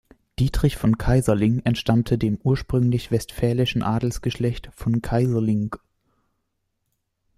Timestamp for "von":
0.77-0.97, 4.73-5.03